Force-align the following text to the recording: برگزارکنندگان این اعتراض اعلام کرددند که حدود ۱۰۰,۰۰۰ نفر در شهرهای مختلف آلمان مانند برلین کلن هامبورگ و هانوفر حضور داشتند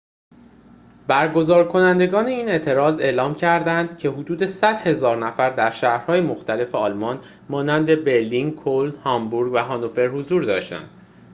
برگزارکنندگان 1.07 2.27
این 2.27 2.49
اعتراض 2.49 2.99
اعلام 2.99 3.35
کرددند 3.35 3.97
که 3.97 4.09
حدود 4.09 4.43
۱۰۰,۰۰۰ 4.45 5.15
نفر 5.15 5.49
در 5.49 5.69
شهرهای 5.69 6.21
مختلف 6.21 6.75
آلمان 6.75 7.19
مانند 7.49 7.85
برلین 8.03 8.55
کلن 8.55 8.95
هامبورگ 8.95 9.53
و 9.53 9.57
هانوفر 9.57 10.07
حضور 10.07 10.43
داشتند 10.43 10.89